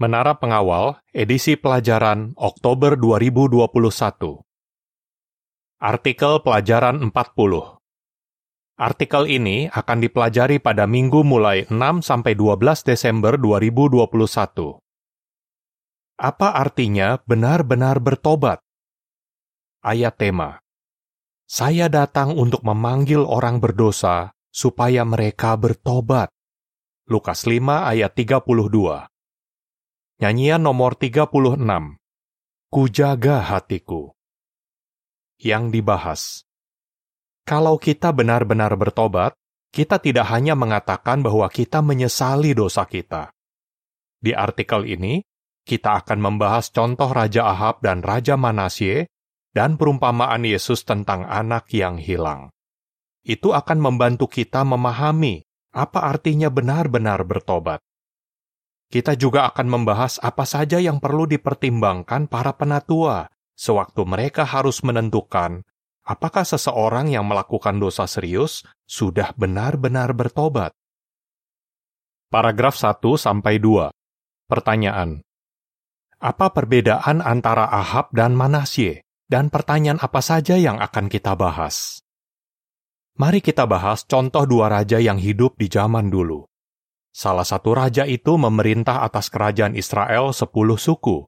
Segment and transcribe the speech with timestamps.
[0.00, 3.68] Menara Pengawal, edisi pelajaran Oktober 2021.
[5.76, 7.76] Artikel pelajaran 40.
[8.80, 14.80] Artikel ini akan dipelajari pada minggu mulai 6 sampai 12 Desember 2021.
[16.16, 18.64] Apa artinya benar-benar bertobat?
[19.84, 20.64] Ayat tema.
[21.44, 26.32] Saya datang untuk memanggil orang berdosa supaya mereka bertobat.
[27.04, 29.09] Lukas 5 ayat 32.
[30.20, 31.32] Nyanyian nomor 36.
[32.68, 34.12] Kujaga hatiku.
[35.40, 36.22] Yang dibahas.
[37.48, 39.32] Kalau kita benar-benar bertobat,
[39.72, 43.32] kita tidak hanya mengatakan bahwa kita menyesali dosa kita.
[44.20, 45.24] Di artikel ini,
[45.64, 49.08] kita akan membahas contoh Raja Ahab dan Raja Manasye
[49.56, 52.52] dan perumpamaan Yesus tentang anak yang hilang.
[53.24, 57.80] Itu akan membantu kita memahami apa artinya benar-benar bertobat.
[58.90, 65.62] Kita juga akan membahas apa saja yang perlu dipertimbangkan para penatua sewaktu mereka harus menentukan
[66.02, 70.74] apakah seseorang yang melakukan dosa serius sudah benar-benar bertobat.
[72.34, 73.94] Paragraf 1 sampai 2.
[74.50, 75.22] Pertanyaan.
[76.18, 79.06] Apa perbedaan antara Ahab dan Manasye?
[79.30, 82.02] Dan pertanyaan apa saja yang akan kita bahas?
[83.14, 86.49] Mari kita bahas contoh dua raja yang hidup di zaman dulu.
[87.10, 91.26] Salah satu raja itu memerintah atas kerajaan Israel sepuluh suku.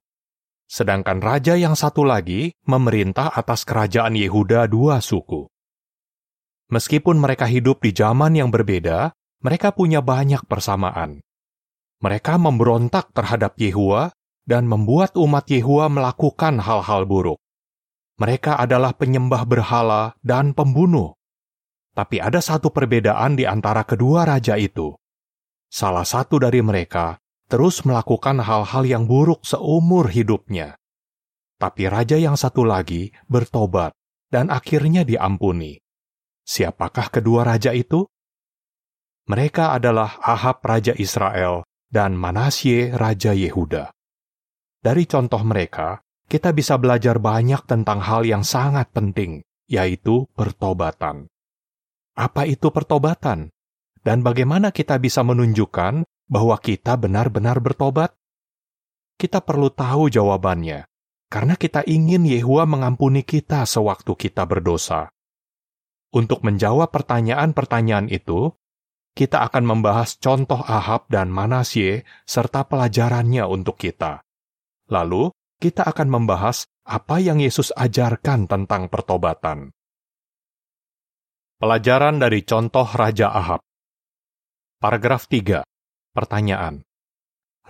[0.71, 5.51] Sedangkan raja yang satu lagi memerintah atas kerajaan Yehuda dua suku.
[6.71, 9.11] Meskipun mereka hidup di zaman yang berbeda,
[9.43, 11.19] mereka punya banyak persamaan.
[11.99, 14.15] Mereka memberontak terhadap Yehua
[14.47, 17.43] dan membuat umat Yehua melakukan hal-hal buruk.
[18.23, 21.19] Mereka adalah penyembah berhala dan pembunuh.
[21.93, 24.95] Tapi ada satu perbedaan di antara kedua raja itu
[25.73, 27.17] salah satu dari mereka
[27.49, 30.77] terus melakukan hal-hal yang buruk seumur hidupnya.
[31.57, 33.97] Tapi raja yang satu lagi bertobat
[34.29, 35.81] dan akhirnya diampuni.
[36.45, 38.09] Siapakah kedua raja itu?
[39.29, 43.95] Mereka adalah Ahab Raja Israel dan Manasye Raja Yehuda.
[44.83, 51.31] Dari contoh mereka, kita bisa belajar banyak tentang hal yang sangat penting, yaitu pertobatan.
[52.19, 53.52] Apa itu pertobatan?
[54.03, 58.11] Dan bagaimana kita bisa menunjukkan bahwa kita benar-benar bertobat?
[59.15, 60.91] Kita perlu tahu jawabannya,
[61.31, 65.15] karena kita ingin Yehua mengampuni kita sewaktu kita berdosa.
[66.11, 68.51] Untuk menjawab pertanyaan-pertanyaan itu,
[69.15, 74.27] kita akan membahas contoh Ahab dan Manasye serta pelajarannya untuk kita.
[74.91, 75.31] Lalu,
[75.63, 79.71] kita akan membahas apa yang Yesus ajarkan tentang pertobatan.
[81.63, 83.63] Pelajaran dari contoh Raja Ahab
[84.83, 85.63] Paragraf 3.
[86.11, 86.83] Pertanyaan.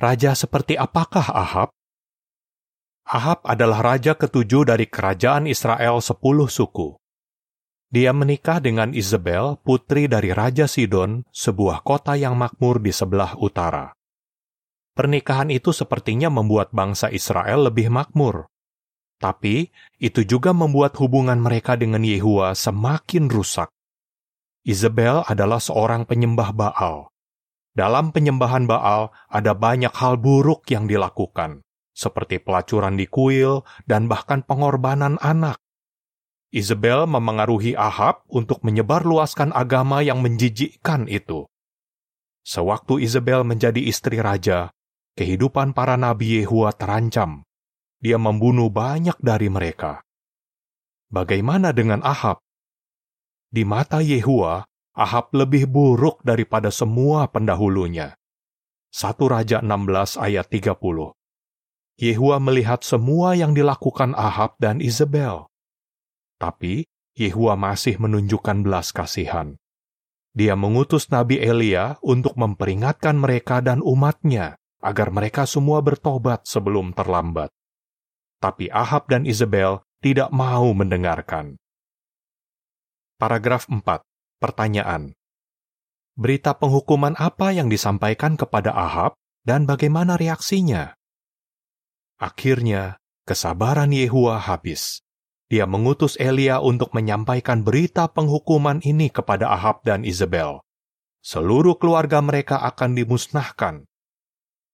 [0.01, 1.69] Raja seperti apakah Ahab?
[3.05, 6.97] Ahab adalah raja ketujuh dari kerajaan Israel sepuluh suku.
[7.93, 13.93] Dia menikah dengan Isabel, putri dari Raja Sidon, sebuah kota yang makmur di sebelah utara.
[14.97, 18.49] Pernikahan itu sepertinya membuat bangsa Israel lebih makmur.
[19.21, 19.69] Tapi,
[20.01, 23.69] itu juga membuat hubungan mereka dengan Yehua semakin rusak.
[24.63, 27.11] Isabel adalah seorang penyembah Baal.
[27.75, 34.47] Dalam penyembahan Baal ada banyak hal buruk yang dilakukan, seperti pelacuran di kuil dan bahkan
[34.47, 35.59] pengorbanan anak.
[36.55, 41.51] Isabel memengaruhi Ahab untuk menyebarluaskan agama yang menjijikkan itu.
[42.47, 44.71] Sewaktu Isabel menjadi istri raja,
[45.19, 47.43] kehidupan para nabi Yehua terancam.
[47.99, 50.07] Dia membunuh banyak dari mereka.
[51.11, 52.39] Bagaimana dengan Ahab?
[53.53, 54.65] Di mata Yehua,
[54.97, 58.17] Ahab lebih buruk daripada semua pendahulunya.
[58.97, 61.13] 1 Raja 16 ayat 30
[62.01, 65.53] Yehua melihat semua yang dilakukan Ahab dan Isabel.
[66.41, 69.61] Tapi, Yehua masih menunjukkan belas kasihan.
[70.33, 77.53] Dia mengutus Nabi Elia untuk memperingatkan mereka dan umatnya agar mereka semua bertobat sebelum terlambat.
[78.41, 81.61] Tapi Ahab dan Isabel tidak mau mendengarkan.
[83.23, 83.87] Paragraf 4.
[84.43, 85.15] Pertanyaan.
[86.19, 89.15] Berita penghukuman apa yang disampaikan kepada Ahab
[89.47, 90.99] dan bagaimana reaksinya?
[92.19, 95.07] Akhirnya, kesabaran Yehua habis.
[95.47, 100.59] Dia mengutus Elia untuk menyampaikan berita penghukuman ini kepada Ahab dan Isabel.
[101.23, 103.87] Seluruh keluarga mereka akan dimusnahkan.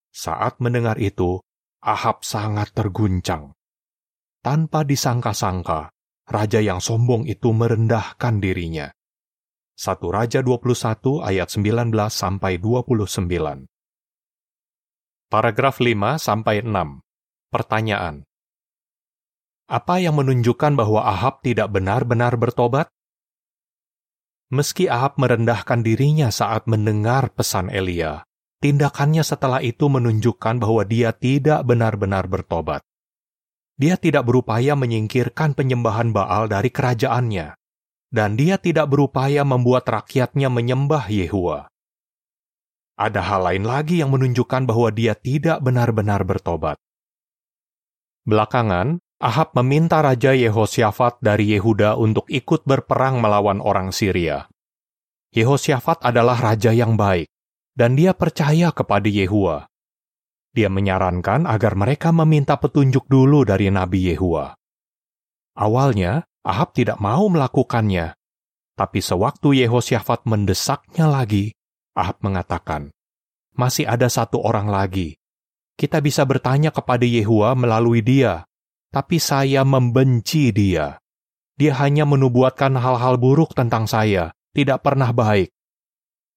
[0.09, 1.45] Saat mendengar itu,
[1.85, 3.53] Ahab sangat terguncang.
[4.41, 5.93] Tanpa disangka-sangka,
[6.29, 8.93] raja yang sombong itu merendahkan dirinya.
[9.79, 13.65] 1 Raja 21 ayat 19 sampai 29.
[15.29, 17.01] Paragraf 5 sampai 6.
[17.49, 18.27] Pertanyaan.
[19.69, 22.89] Apa yang menunjukkan bahwa Ahab tidak benar-benar bertobat?
[24.49, 28.25] Meski Ahab merendahkan dirinya saat mendengar pesan Elia,
[28.65, 32.81] tindakannya setelah itu menunjukkan bahwa dia tidak benar-benar bertobat.
[33.79, 37.55] Dia tidak berupaya menyingkirkan penyembahan Baal dari kerajaannya,
[38.11, 41.71] dan dia tidak berupaya membuat rakyatnya menyembah Yehua.
[42.99, 46.75] Ada hal lain lagi yang menunjukkan bahwa dia tidak benar-benar bertobat.
[48.27, 54.51] Belakangan, Ahab meminta Raja Yehosyafat dari Yehuda untuk ikut berperang melawan orang Syria.
[55.31, 57.31] Yehosyafat adalah raja yang baik,
[57.79, 59.68] dan dia percaya kepada Yehua.
[60.55, 64.57] Dia menyarankan agar mereka meminta petunjuk dulu dari Nabi Yehua.
[65.59, 68.17] Awalnya, Ahab tidak mau melakukannya,
[68.79, 71.51] tapi sewaktu Yehosyafat mendesaknya lagi,
[71.99, 72.95] Ahab mengatakan,
[73.59, 75.19] masih ada satu orang lagi.
[75.75, 78.47] Kita bisa bertanya kepada Yehua melalui dia,
[78.95, 81.03] tapi saya membenci dia.
[81.59, 85.51] Dia hanya menubuatkan hal-hal buruk tentang saya, tidak pernah baik.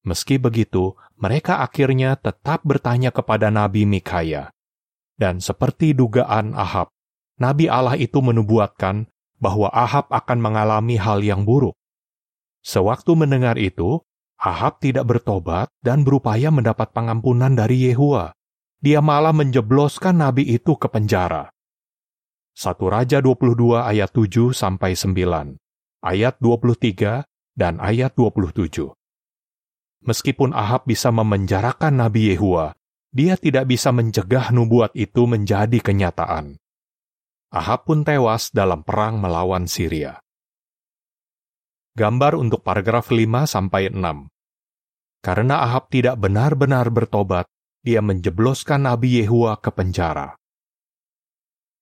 [0.01, 4.50] Meski begitu, mereka akhirnya tetap bertanya kepada Nabi Mikaya.
[5.13, 6.89] Dan seperti dugaan Ahab,
[7.38, 9.06] Nabi Allah itu menubuatkan
[9.38, 11.77] bahwa Ahab akan mengalami hal yang buruk.
[12.65, 14.01] Sewaktu mendengar itu,
[14.42, 18.33] Ahab tidak bertobat dan berupaya mendapat pengampunan dari Yehua.
[18.81, 21.54] Dia malah menjebloskan nabi itu ke penjara.
[22.57, 25.62] 1 Raja 22 ayat 7 sampai 9,
[26.01, 27.21] ayat 23
[27.54, 28.89] dan ayat 27.
[30.01, 32.74] Meskipun Ahab bisa memenjarakan Nabi Yehua,
[33.13, 36.57] dia tidak bisa mencegah nubuat itu menjadi kenyataan.
[37.53, 40.18] Ahab pun tewas dalam perang melawan Syria.
[41.94, 44.31] Gambar untuk paragraf 5 sampai 6.
[45.21, 47.45] Karena Ahab tidak benar-benar bertobat,
[47.83, 50.33] dia menjebloskan Nabi Yehua ke penjara.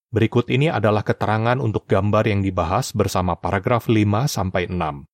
[0.10, 5.06] Berikut ini adalah keterangan untuk gambar yang dibahas bersama paragraf 5 sampai 6.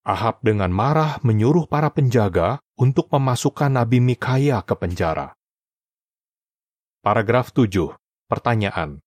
[0.00, 5.36] Ahab dengan marah menyuruh para penjaga untuk memasukkan Nabi Mikaya ke penjara.
[7.04, 8.00] Paragraf 7.
[8.24, 9.04] Pertanyaan.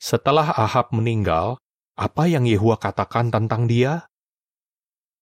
[0.00, 1.60] Setelah Ahab meninggal,
[2.00, 4.08] apa yang Yehua katakan tentang dia?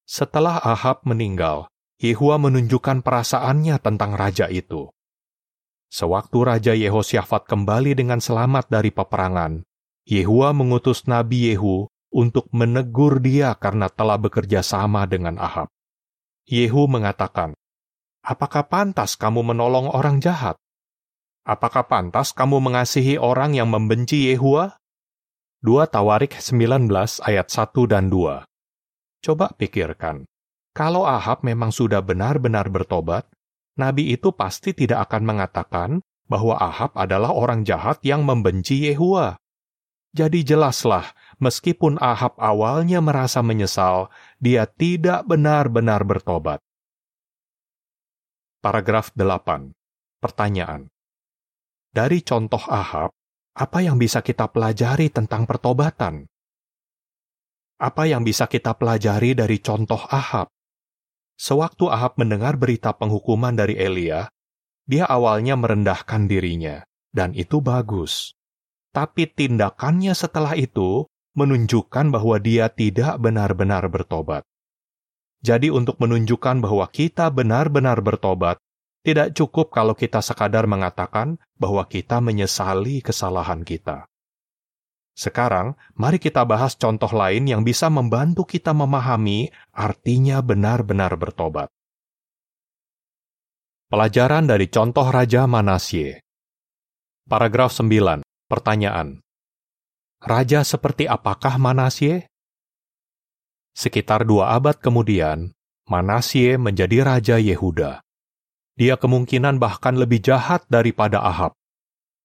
[0.07, 1.67] Setelah Ahab meninggal,
[1.99, 4.95] Yehua menunjukkan perasaannya tentang raja itu.
[5.91, 9.67] Sewaktu Raja Yehosyafat kembali dengan selamat dari peperangan,
[10.07, 15.69] Yehua mengutus Nabi Yehu untuk menegur dia karena telah bekerja sama dengan Ahab.
[16.49, 17.53] Yehu mengatakan,
[18.25, 20.57] Apakah pantas kamu menolong orang jahat?
[21.49, 24.77] Apakah pantas kamu mengasihi orang yang membenci Yehua?
[25.65, 26.93] 2 Tawarik 19
[27.25, 28.45] ayat 1 dan 2
[29.25, 30.29] Coba pikirkan,
[30.77, 33.27] kalau Ahab memang sudah benar-benar bertobat,
[33.75, 35.91] nabi itu pasti tidak akan mengatakan
[36.31, 39.41] bahwa Ahab adalah orang jahat yang membenci Yehua.
[40.15, 46.63] Jadi jelaslah, meskipun Ahab awalnya merasa menyesal, dia tidak benar-benar bertobat.
[48.59, 49.71] Paragraf 8.
[50.19, 50.91] Pertanyaan.
[51.95, 53.15] Dari contoh Ahab,
[53.59, 56.27] apa yang bisa kita pelajari tentang pertobatan?
[57.79, 60.51] Apa yang bisa kita pelajari dari contoh Ahab?
[61.39, 64.27] Sewaktu Ahab mendengar berita penghukuman dari Elia,
[64.83, 66.83] dia awalnya merendahkan dirinya,
[67.15, 68.35] dan itu bagus.
[68.91, 71.07] Tapi tindakannya setelah itu
[71.39, 74.43] menunjukkan bahwa dia tidak benar-benar bertobat.
[75.39, 78.59] Jadi untuk menunjukkan bahwa kita benar-benar bertobat,
[79.07, 84.11] tidak cukup kalau kita sekadar mengatakan bahwa kita menyesali kesalahan kita.
[85.15, 91.71] Sekarang, mari kita bahas contoh lain yang bisa membantu kita memahami artinya benar-benar bertobat.
[93.89, 96.23] Pelajaran dari contoh Raja Manasye.
[97.27, 98.23] Paragraf 9.
[98.47, 99.19] Pertanyaan.
[100.19, 102.27] Raja seperti apakah Manasye?
[103.71, 105.55] Sekitar dua abad kemudian,
[105.87, 108.03] Manasye menjadi Raja Yehuda.
[108.75, 111.55] Dia kemungkinan bahkan lebih jahat daripada Ahab.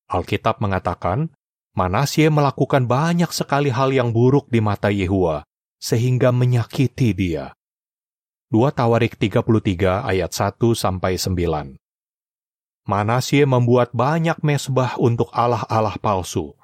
[0.09, 1.29] Alkitab mengatakan
[1.77, 5.45] Manasye melakukan banyak sekali hal yang buruk di mata Yehua,
[5.77, 7.53] sehingga menyakiti dia.
[8.49, 11.77] 2 Tawarik 33 ayat 1 sampai 9.
[12.89, 16.57] Manasye membuat banyak mesbah untuk allah-allah palsu,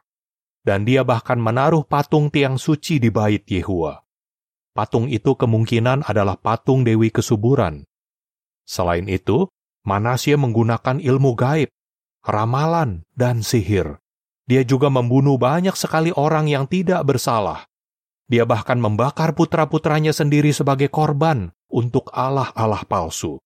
[0.64, 4.00] dan dia bahkan menaruh patung tiang suci di bait Yehua.
[4.76, 7.84] Patung itu kemungkinan adalah patung Dewi Kesuburan.
[8.64, 9.50] Selain itu,
[9.88, 11.72] Manasye menggunakan ilmu gaib,
[12.22, 13.98] ramalan, dan sihir
[14.50, 17.70] dia juga membunuh banyak sekali orang yang tidak bersalah.
[18.26, 23.38] Dia bahkan membakar putra-putranya sendiri sebagai korban untuk Allah-Allah palsu.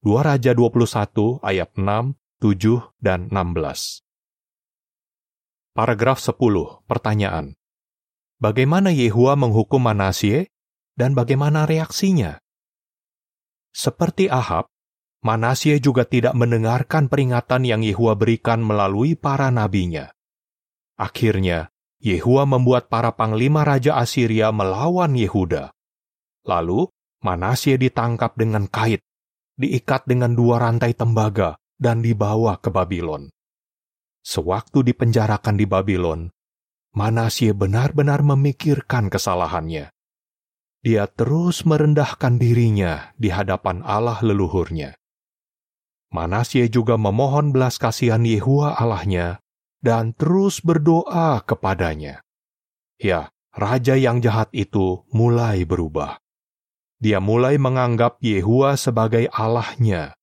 [0.00, 4.03] 2 Raja 21 ayat 6, 7 dan 16.
[5.74, 7.58] Paragraf 10, pertanyaan.
[8.38, 10.54] Bagaimana Yehua menghukum Manasye
[10.94, 12.38] dan bagaimana reaksinya?
[13.74, 14.70] Seperti Ahab,
[15.26, 20.14] Manasye juga tidak mendengarkan peringatan yang Yehua berikan melalui para nabinya.
[20.94, 25.74] Akhirnya, Yehua membuat para panglima Raja Assyria melawan Yehuda.
[26.46, 26.86] Lalu,
[27.18, 29.02] Manasye ditangkap dengan kait,
[29.58, 33.33] diikat dengan dua rantai tembaga, dan dibawa ke Babylon.
[34.24, 36.32] Sewaktu dipenjarakan di Babylon,
[36.96, 39.92] Manasye benar-benar memikirkan kesalahannya.
[40.80, 44.96] Dia terus merendahkan dirinya di hadapan Allah leluhurnya.
[46.08, 49.44] Manasye juga memohon belas kasihan Yehua Allahnya
[49.84, 52.24] dan terus berdoa kepadanya.
[52.96, 56.24] Ya, raja yang jahat itu mulai berubah
[57.04, 60.16] dia mulai menganggap Yehua sebagai Allahnya,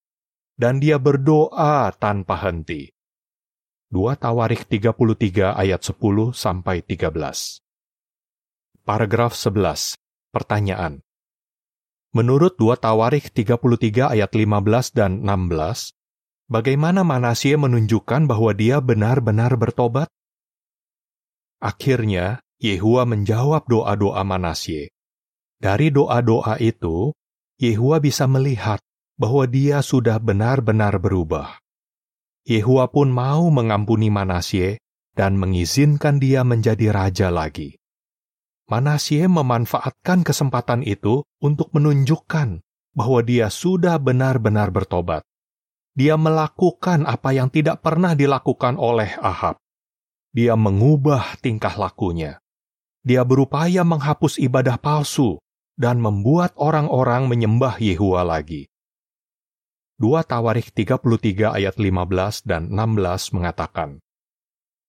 [0.58, 2.90] dan dia berdoa tanpa henti.
[3.92, 7.60] 2 Tawarikh 33 ayat 10 sampai 13.
[8.88, 10.00] Paragraf 11.
[10.32, 11.04] Pertanyaan.
[12.16, 15.92] Menurut 2 Tawarikh 33 ayat 15 dan 16,
[16.48, 20.08] bagaimana Manasye menunjukkan bahwa dia benar-benar bertobat?
[21.60, 24.96] Akhirnya, Yehua menjawab doa-doa Manasye.
[25.60, 27.12] Dari doa-doa itu,
[27.60, 28.80] Yehua bisa melihat
[29.20, 31.61] bahwa dia sudah benar-benar berubah.
[32.42, 34.82] Yehua pun mau mengampuni Manasye
[35.14, 37.78] dan mengizinkan dia menjadi raja lagi.
[38.72, 42.64] Manasye memanfaatkan kesempatan itu untuk menunjukkan
[42.96, 45.28] bahwa dia sudah benar-benar bertobat.
[45.92, 49.60] Dia melakukan apa yang tidak pernah dilakukan oleh Ahab.
[50.32, 52.40] Dia mengubah tingkah lakunya.
[53.04, 55.36] Dia berupaya menghapus ibadah palsu
[55.76, 58.71] dan membuat orang-orang menyembah Yehua lagi.
[60.02, 64.02] 2 Tawarikh 33 ayat 15 dan 16 mengatakan,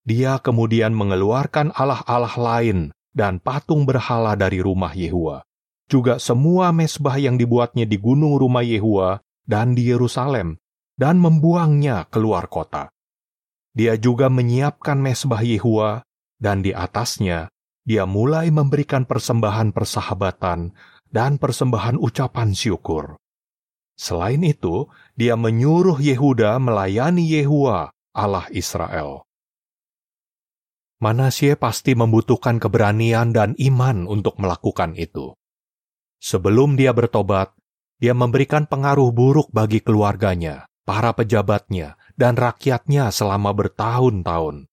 [0.01, 5.45] Dia kemudian mengeluarkan allah-allah lain dan patung berhala dari rumah Yehua.
[5.85, 10.57] Juga semua mesbah yang dibuatnya di gunung rumah Yehua dan di Yerusalem,
[10.97, 12.89] dan membuangnya keluar kota.
[13.77, 16.01] Dia juga menyiapkan mesbah Yehua,
[16.41, 17.53] dan di atasnya
[17.85, 20.73] dia mulai memberikan persembahan persahabatan
[21.13, 23.21] dan persembahan ucapan syukur.
[23.93, 29.25] Selain itu, dia menyuruh Yehuda melayani Yehua, Allah Israel.
[31.01, 35.35] Manasye pasti membutuhkan keberanian dan iman untuk melakukan itu.
[36.23, 37.51] Sebelum dia bertobat,
[37.99, 44.71] dia memberikan pengaruh buruk bagi keluarganya, para pejabatnya, dan rakyatnya selama bertahun-tahun.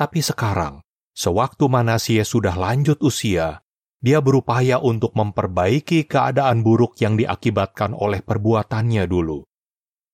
[0.00, 0.80] Tapi sekarang,
[1.12, 3.60] Sewaktu Manasye sudah lanjut usia,
[4.00, 9.44] dia berupaya untuk memperbaiki keadaan buruk yang diakibatkan oleh perbuatannya dulu.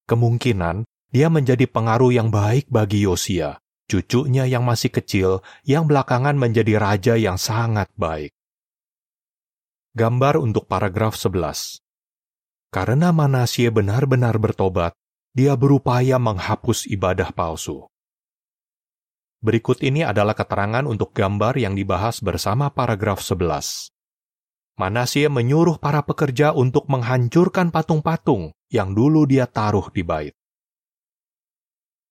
[0.07, 3.59] Kemungkinan dia menjadi pengaruh yang baik bagi Yosia,
[3.91, 8.31] cucunya yang masih kecil, yang belakangan menjadi raja yang sangat baik.
[9.99, 11.83] Gambar untuk paragraf 11.
[12.71, 14.95] Karena Manasye benar-benar bertobat,
[15.35, 17.91] dia berupaya menghapus ibadah palsu.
[19.43, 23.91] Berikut ini adalah keterangan untuk gambar yang dibahas bersama paragraf 11.
[24.79, 30.35] Manasye menyuruh para pekerja untuk menghancurkan patung-patung yang dulu dia taruh di bait.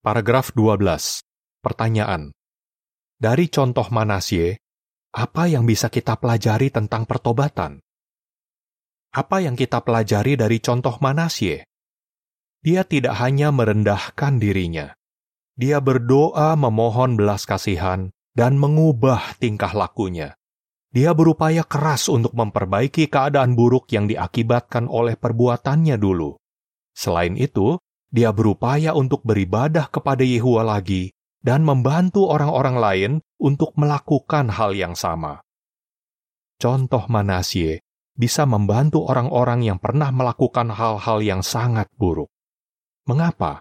[0.00, 1.22] Paragraf 12.
[1.60, 2.30] Pertanyaan.
[3.16, 4.60] Dari contoh Manasye,
[5.16, 7.80] apa yang bisa kita pelajari tentang pertobatan?
[9.16, 11.64] Apa yang kita pelajari dari contoh Manasye?
[12.60, 14.96] Dia tidak hanya merendahkan dirinya,
[15.56, 20.36] dia berdoa memohon belas kasihan dan mengubah tingkah lakunya.
[20.92, 26.36] Dia berupaya keras untuk memperbaiki keadaan buruk yang diakibatkan oleh perbuatannya dulu.
[26.96, 27.76] Selain itu,
[28.08, 31.12] dia berupaya untuk beribadah kepada Yehua lagi
[31.44, 35.44] dan membantu orang-orang lain untuk melakukan hal yang sama.
[36.56, 37.84] Contoh Manasye
[38.16, 42.32] bisa membantu orang-orang yang pernah melakukan hal-hal yang sangat buruk.
[43.04, 43.60] Mengapa?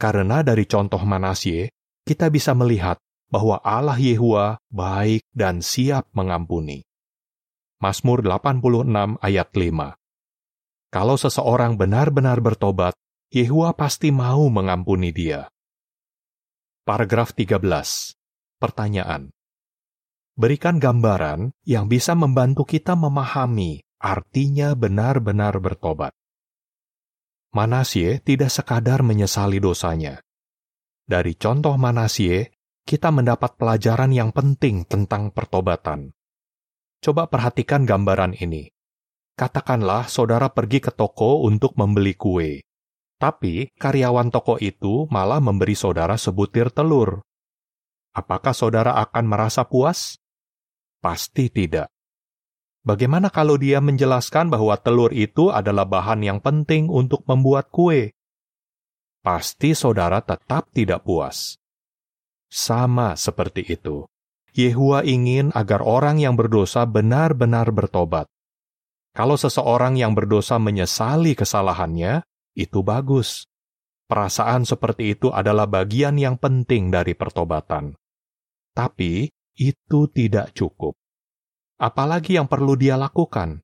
[0.00, 1.68] Karena dari contoh Manasye,
[2.08, 2.96] kita bisa melihat
[3.28, 6.80] bahwa Allah Yehua baik dan siap mengampuni.
[7.84, 10.07] Mazmur 86 ayat 5
[10.88, 12.96] Kalau seseorang benar-benar bertobat,
[13.28, 15.52] Yehua pasti mau mengampuni dia.
[16.88, 17.60] Paragraf 13.
[18.56, 19.28] Pertanyaan.
[20.32, 26.16] Berikan gambaran yang bisa membantu kita memahami artinya benar-benar bertobat.
[27.52, 30.24] Manasye tidak sekadar menyesali dosanya.
[31.04, 32.56] Dari contoh Manasye,
[32.88, 36.16] kita mendapat pelajaran yang penting tentang pertobatan.
[37.04, 38.77] Coba perhatikan gambaran ini.
[39.38, 42.66] Katakanlah saudara pergi ke toko untuk membeli kue.
[43.22, 47.22] Tapi karyawan toko itu malah memberi saudara sebutir telur.
[48.10, 50.18] Apakah saudara akan merasa puas?
[50.98, 51.86] Pasti tidak.
[52.82, 58.10] Bagaimana kalau dia menjelaskan bahwa telur itu adalah bahan yang penting untuk membuat kue?
[59.22, 61.54] Pasti saudara tetap tidak puas.
[62.50, 64.02] Sama seperti itu.
[64.50, 68.26] Yehua ingin agar orang yang berdosa benar-benar bertobat.
[69.18, 72.22] Kalau seseorang yang berdosa menyesali kesalahannya,
[72.54, 73.50] itu bagus.
[74.06, 77.98] Perasaan seperti itu adalah bagian yang penting dari pertobatan.
[78.78, 79.26] Tapi
[79.58, 80.94] itu tidak cukup.
[81.82, 83.58] Apalagi yang perlu dia lakukan?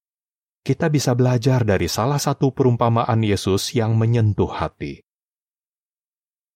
[0.66, 5.06] Kita bisa belajar dari salah satu perumpamaan Yesus yang menyentuh hati.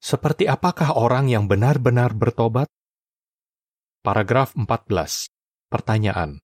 [0.02, 2.67] Seperti apakah orang yang benar-benar bertobat?
[4.02, 5.31] Paragraf 14.
[5.71, 6.43] Pertanyaan.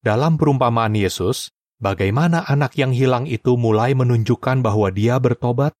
[0.00, 5.76] Dalam perumpamaan Yesus, Bagaimana anak yang hilang itu mulai menunjukkan bahwa dia bertobat?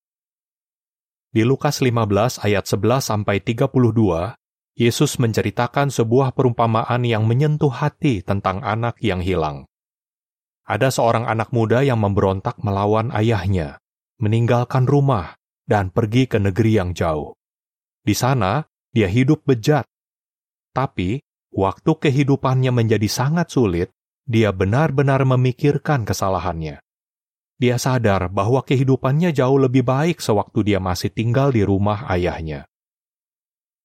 [1.33, 4.37] Di Lukas 15 ayat 11 sampai 32,
[4.77, 9.65] Yesus menceritakan sebuah perumpamaan yang menyentuh hati tentang anak yang hilang.
[10.69, 13.81] Ada seorang anak muda yang memberontak melawan ayahnya,
[14.21, 15.33] meninggalkan rumah,
[15.65, 17.33] dan pergi ke negeri yang jauh.
[18.05, 19.89] Di sana, dia hidup bejat.
[20.77, 21.25] Tapi,
[21.57, 23.96] waktu kehidupannya menjadi sangat sulit,
[24.27, 26.83] dia benar-benar memikirkan kesalahannya.
[27.57, 32.69] Dia sadar bahwa kehidupannya jauh lebih baik sewaktu dia masih tinggal di rumah ayahnya.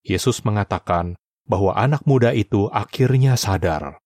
[0.02, 4.02] Yesus mengatakan bahwa anak muda itu akhirnya sadar.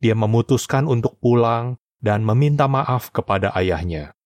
[0.00, 4.16] Dia memutuskan untuk pulang dan meminta maaf kepada ayahnya.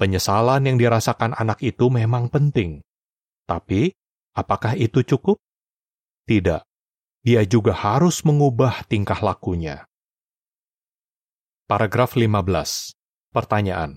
[0.00, 2.80] Penyesalan yang dirasakan anak itu memang penting,
[3.44, 3.92] tapi
[4.32, 5.36] apakah itu cukup?
[6.24, 6.64] Tidak,
[7.20, 9.89] dia juga harus mengubah tingkah lakunya.
[11.70, 12.98] Paragraf 15.
[13.30, 13.94] Pertanyaan.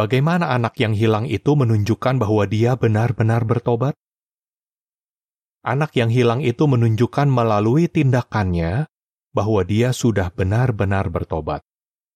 [0.00, 3.92] Bagaimana anak yang hilang itu menunjukkan bahwa dia benar-benar bertobat?
[5.60, 8.88] Anak yang hilang itu menunjukkan melalui tindakannya
[9.36, 11.60] bahwa dia sudah benar-benar bertobat.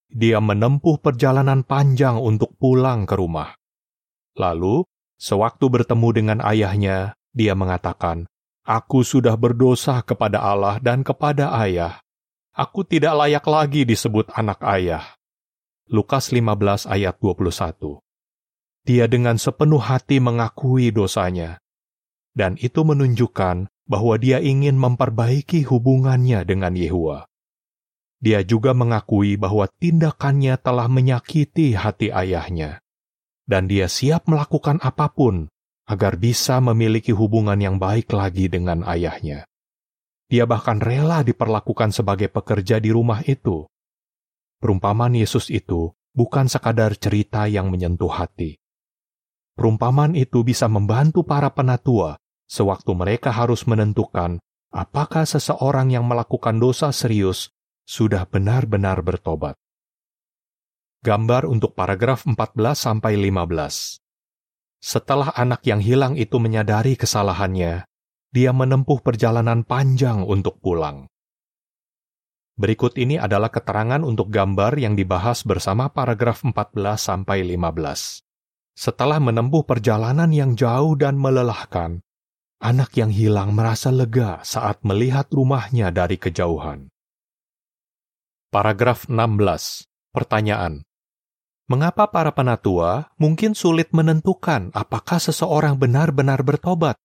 [0.09, 3.53] Dia menempuh perjalanan panjang untuk pulang ke rumah.
[4.33, 4.81] Lalu,
[5.21, 8.25] sewaktu bertemu dengan ayahnya, dia mengatakan,
[8.65, 12.01] "Aku sudah berdosa kepada Allah dan kepada ayah,
[12.59, 15.15] Aku tidak layak lagi disebut anak ayah.
[15.87, 18.03] Lukas 15 ayat 21.
[18.83, 21.63] Dia dengan sepenuh hati mengakui dosanya.
[22.35, 27.31] Dan itu menunjukkan bahwa dia ingin memperbaiki hubungannya dengan Yehua.
[28.19, 32.83] Dia juga mengakui bahwa tindakannya telah menyakiti hati ayahnya.
[33.47, 35.47] Dan dia siap melakukan apa pun
[35.87, 39.47] agar bisa memiliki hubungan yang baik lagi dengan ayahnya.
[40.29, 43.65] Dia bahkan rela diperlakukan sebagai pekerja di rumah itu.
[44.61, 48.61] Perumpamaan Yesus itu bukan sekadar cerita yang menyentuh hati.
[49.57, 54.37] Perumpamaan itu bisa membantu para penatua sewaktu mereka harus menentukan
[54.69, 57.49] apakah seseorang yang melakukan dosa serius
[57.89, 59.57] sudah benar-benar bertobat.
[61.01, 64.03] Gambar untuk paragraf 14 sampai 15.
[64.83, 67.87] Setelah anak yang hilang itu menyadari kesalahannya,
[68.29, 71.09] dia menempuh perjalanan panjang untuk pulang.
[72.59, 78.21] Berikut ini adalah keterangan untuk gambar yang dibahas bersama paragraf 14 sampai 15.
[78.75, 82.03] Setelah menempuh perjalanan yang jauh dan melelahkan,
[82.59, 86.91] anak yang hilang merasa lega saat melihat rumahnya dari kejauhan.
[88.51, 89.87] Paragraf 16.
[90.11, 90.83] Pertanyaan.
[91.71, 96.99] Mengapa para penatua mungkin sulit menentukan apakah seseorang benar-benar bertobat?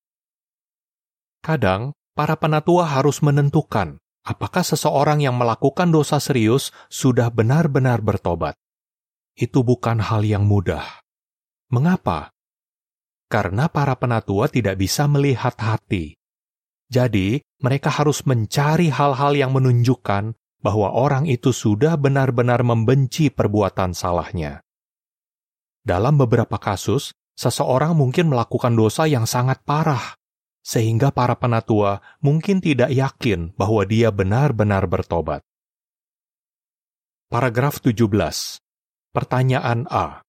[1.43, 8.55] Kadang, para penatua harus menentukan apakah seseorang yang melakukan dosa serius sudah benar-benar bertobat.
[9.35, 11.03] Itu bukan hal yang mudah.
[11.67, 12.31] Mengapa?
[13.27, 16.15] Karena para penatua tidak bisa melihat hati.
[16.87, 24.61] Jadi, mereka harus mencari hal-hal yang menunjukkan bahwa orang itu sudah benar-benar membenci perbuatan salahnya.
[25.83, 30.15] Dalam beberapa kasus, seseorang mungkin melakukan dosa yang sangat parah,
[30.63, 35.43] sehingga para penatua mungkin tidak yakin bahwa dia benar-benar bertobat.
[37.27, 38.07] Paragraf 17.
[39.11, 40.23] Pertanyaan A.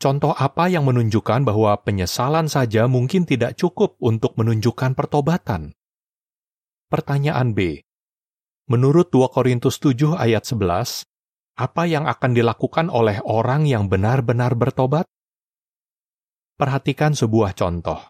[0.00, 5.76] Contoh apa yang menunjukkan bahwa penyesalan saja mungkin tidak cukup untuk menunjukkan pertobatan?
[6.90, 7.84] Pertanyaan B.
[8.66, 11.04] Menurut 2 Korintus 7 ayat 11,
[11.60, 15.04] apa yang akan dilakukan oleh orang yang benar-benar bertobat?
[16.56, 18.00] Perhatikan sebuah contoh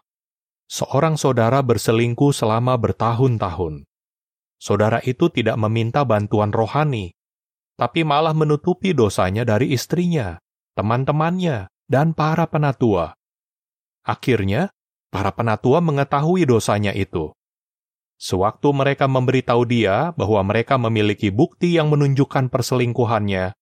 [0.71, 3.83] seorang saudara berselingkuh selama bertahun-tahun.
[4.55, 7.11] Saudara itu tidak meminta bantuan rohani,
[7.75, 10.39] tapi malah menutupi dosanya dari istrinya,
[10.79, 13.19] teman-temannya, dan para penatua.
[14.07, 14.71] Akhirnya,
[15.11, 17.35] para penatua mengetahui dosanya itu.
[18.21, 23.57] Sewaktu mereka memberitahu dia bahwa mereka memiliki bukti yang menunjukkan perselingkuhannya,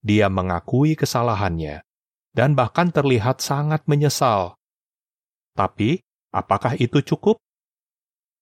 [0.00, 1.82] dia mengakui kesalahannya
[2.30, 4.54] dan bahkan terlihat sangat menyesal.
[5.58, 6.02] Tapi,
[6.34, 7.38] apakah itu cukup?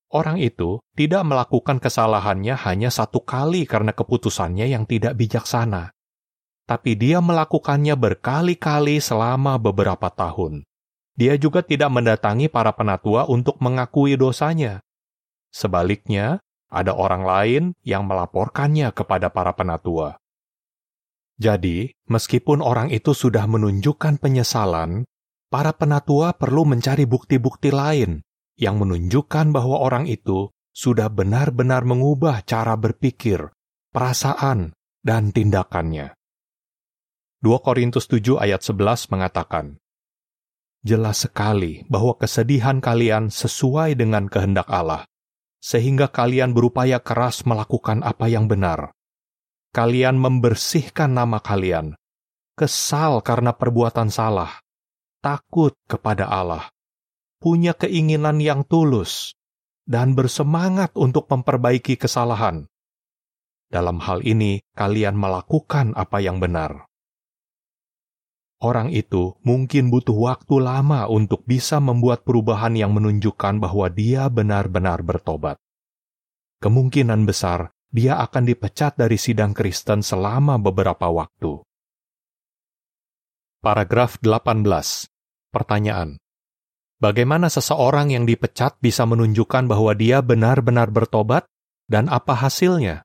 [0.08, 5.92] Orang itu tidak melakukan kesalahannya hanya satu kali karena keputusannya yang tidak bijaksana,
[6.64, 10.64] tapi dia melakukannya berkali-kali selama beberapa tahun.
[11.12, 14.80] Dia juga tidak mendatangi para penatua untuk mengakui dosanya
[15.52, 16.40] Sebaliknya,
[16.72, 20.16] ada orang lain yang melaporkannya kepada para penatua.
[21.36, 25.04] Jadi, meskipun orang itu sudah menunjukkan penyesalan,
[25.52, 28.24] para penatua perlu mencari bukti-bukti lain
[28.56, 33.52] yang menunjukkan bahwa orang itu sudah benar-benar mengubah cara berpikir,
[33.92, 34.72] perasaan,
[35.04, 36.16] dan tindakannya.
[37.44, 39.76] 2 Korintus 7 ayat 11 mengatakan,
[40.80, 45.04] Jelas sekali bahwa kesedihan kalian sesuai dengan kehendak Allah,
[45.60, 48.90] sehingga kalian berupaya keras melakukan apa yang benar.
[49.70, 51.94] Kalian membersihkan nama kalian,
[52.58, 54.62] kesal karena perbuatan salah,
[55.22, 56.68] takut kepada Allah,
[57.38, 59.38] punya keinginan yang tulus,
[59.86, 62.66] dan bersemangat untuk memperbaiki kesalahan.
[63.72, 66.84] Dalam hal ini, kalian melakukan apa yang benar.
[68.62, 75.02] Orang itu mungkin butuh waktu lama untuk bisa membuat perubahan yang menunjukkan bahwa dia benar-benar
[75.02, 75.58] bertobat.
[76.62, 81.58] Kemungkinan besar dia akan dipecat dari sidang Kristen selama beberapa waktu.
[83.60, 85.11] Paragraf 18.
[85.52, 86.16] Pertanyaan.
[86.96, 91.44] Bagaimana seseorang yang dipecat bisa menunjukkan bahwa dia benar-benar bertobat
[91.84, 93.04] dan apa hasilnya?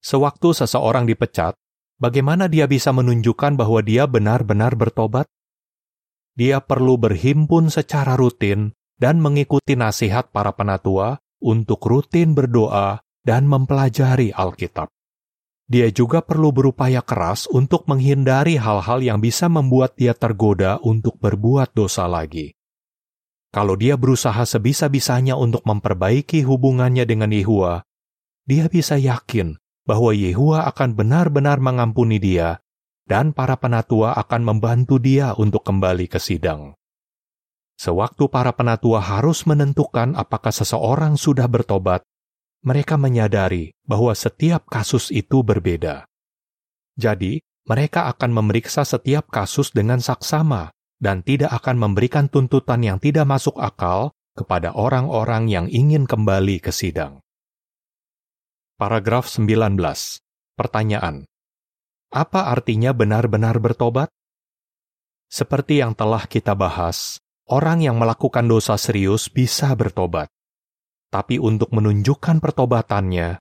[0.00, 1.52] Sewaktu seseorang dipecat,
[2.00, 5.28] bagaimana dia bisa menunjukkan bahwa dia benar-benar bertobat?
[6.32, 14.32] Dia perlu berhimpun secara rutin dan mengikuti nasihat para penatua untuk rutin berdoa dan mempelajari
[14.32, 14.88] Alkitab.
[15.66, 21.74] Dia juga perlu berupaya keras untuk menghindari hal-hal yang bisa membuat dia tergoda untuk berbuat
[21.74, 22.54] dosa lagi.
[23.50, 27.82] Kalau dia berusaha sebisa-bisanya untuk memperbaiki hubungannya dengan Yehua,
[28.46, 32.62] dia bisa yakin bahwa Yehua akan benar-benar mengampuni dia,
[33.06, 36.78] dan para penatua akan membantu dia untuk kembali ke sidang.
[37.74, 42.06] Sewaktu para penatua harus menentukan apakah seseorang sudah bertobat,
[42.64, 46.08] mereka menyadari bahwa setiap kasus itu berbeda.
[46.96, 53.26] Jadi, mereka akan memeriksa setiap kasus dengan saksama dan tidak akan memberikan tuntutan yang tidak
[53.26, 57.24] masuk akal kepada orang-orang yang ingin kembali ke sidang.
[58.76, 59.76] Paragraf 19.
[60.56, 61.24] Pertanyaan.
[62.12, 64.12] Apa artinya benar-benar bertobat?
[65.26, 67.18] Seperti yang telah kita bahas,
[67.50, 70.30] orang yang melakukan dosa serius bisa bertobat.
[71.16, 73.40] Tapi untuk menunjukkan pertobatannya,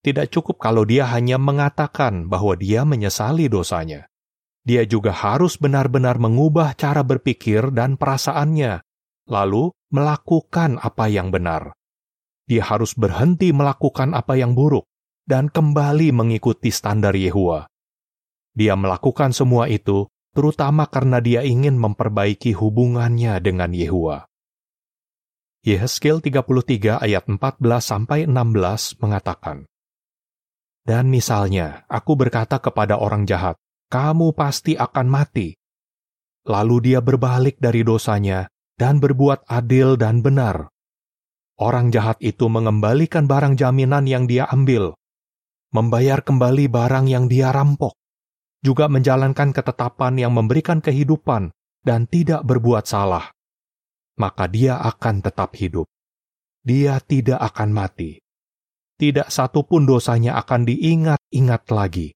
[0.00, 4.08] tidak cukup kalau dia hanya mengatakan bahwa dia menyesali dosanya.
[4.64, 8.80] Dia juga harus benar-benar mengubah cara berpikir dan perasaannya,
[9.28, 11.76] lalu melakukan apa yang benar
[12.52, 14.84] dia harus berhenti melakukan apa yang buruk
[15.24, 17.64] dan kembali mengikuti standar Yehua.
[18.52, 24.28] Dia melakukan semua itu terutama karena dia ingin memperbaiki hubungannya dengan Yehua.
[25.62, 27.38] Yehezkiel 33 ayat 14
[27.78, 29.66] sampai 16 mengatakan,
[30.82, 33.54] Dan misalnya aku berkata kepada orang jahat,
[33.86, 35.54] kamu pasti akan mati.
[36.46, 40.72] Lalu dia berbalik dari dosanya dan berbuat adil dan benar,
[41.62, 44.98] Orang jahat itu mengembalikan barang jaminan yang dia ambil,
[45.70, 47.94] membayar kembali barang yang dia rampok,
[48.66, 51.54] juga menjalankan ketetapan yang memberikan kehidupan
[51.86, 53.30] dan tidak berbuat salah.
[54.20, 55.88] Maka dia akan tetap hidup.
[56.62, 58.20] Dia tidak akan mati.
[59.00, 62.14] Tidak satu pun dosanya akan diingat-ingat lagi.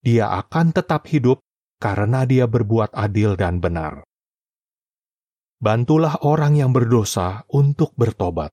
[0.00, 1.40] Dia akan tetap hidup
[1.80, 4.04] karena dia berbuat adil dan benar.
[5.60, 8.52] Bantulah orang yang berdosa untuk bertobat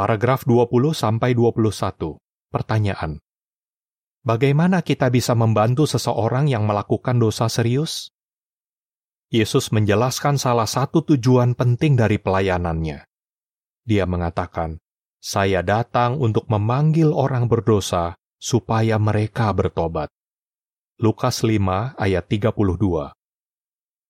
[0.00, 2.16] Paragraf 20 sampai 21.
[2.48, 3.20] Pertanyaan.
[4.24, 8.08] Bagaimana kita bisa membantu seseorang yang melakukan dosa serius?
[9.30, 13.06] Yesus menjelaskan salah satu tujuan penting dari pelayanannya.
[13.86, 14.82] Dia mengatakan,
[15.22, 20.10] "Saya datang untuk memanggil orang berdosa supaya mereka bertobat."
[20.98, 23.14] Lukas 5 ayat 32.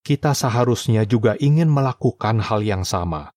[0.01, 3.31] Kita seharusnya juga ingin melakukan hal yang sama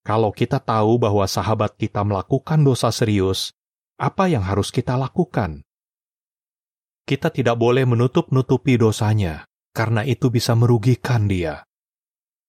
[0.00, 3.52] kalau kita tahu bahwa sahabat kita melakukan dosa serius,
[4.00, 5.60] apa yang harus kita lakukan?
[7.04, 11.66] Kita tidak boleh menutup-nutupi dosanya, karena itu bisa merugikan dia.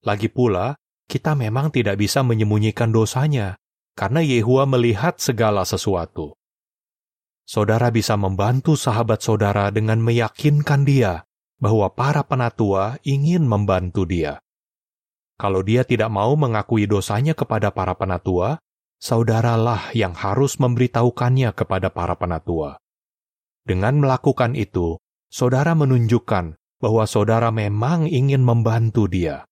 [0.01, 3.60] Lagi pula, kita memang tidak bisa menyembunyikan dosanya,
[3.93, 6.34] karena Yehua melihat segala sesuatu.
[7.45, 11.27] Saudara bisa membantu sahabat saudara dengan meyakinkan dia
[11.60, 14.39] bahwa para penatua ingin membantu dia.
[15.36, 18.62] Kalau dia tidak mau mengakui dosanya kepada para penatua,
[19.01, 22.77] saudaralah yang harus memberitahukannya kepada para penatua.
[23.65, 29.46] Dengan melakukan itu, saudara menunjukkan bahwa saudara memang ingin membantu dia.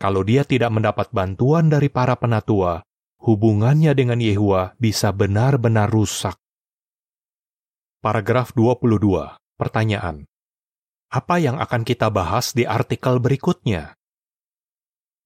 [0.00, 2.80] Kalau dia tidak mendapat bantuan dari para penatua,
[3.20, 6.40] hubungannya dengan Yehua bisa benar-benar rusak.
[8.00, 9.36] Paragraf 22.
[9.60, 10.24] Pertanyaan.
[11.12, 13.92] Apa yang akan kita bahas di artikel berikutnya?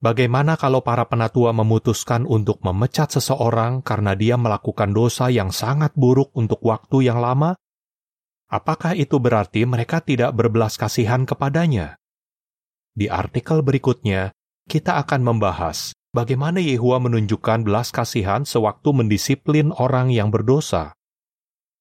[0.02, 6.34] Bagaimana kalau para penatua memutuskan untuk memecat seseorang karena dia melakukan dosa yang sangat buruk
[6.34, 7.54] untuk waktu yang lama?
[8.50, 11.96] Apakah itu berarti mereka tidak berbelas kasihan kepadanya?
[12.94, 14.30] Di artikel berikutnya,
[14.70, 20.94] kita akan membahas bagaimana Yehua menunjukkan belas kasihan sewaktu mendisiplin orang yang berdosa.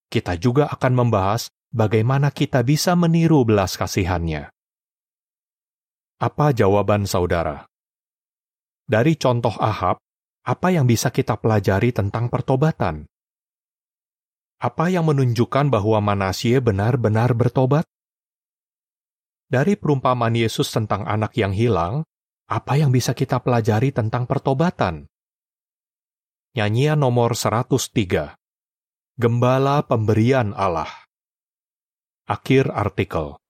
[0.10, 4.49] Kita juga akan membahas bagaimana kita bisa meniru belas kasihannya.
[6.17, 7.69] Apa jawaban saudara?
[8.84, 9.99] Dari contoh Ahab,
[10.43, 13.08] apa yang bisa kita pelajari tentang pertobatan?
[14.63, 17.84] Apa yang menunjukkan bahwa Manasye benar-benar bertobat?
[19.52, 22.08] Dari perumpamaan Yesus tentang anak yang hilang,
[22.47, 25.12] apa yang bisa kita pelajari tentang pertobatan?
[26.56, 28.39] Nyanyian nomor 103
[29.19, 30.89] Gembala Pemberian Allah
[32.23, 33.42] Akhir artikel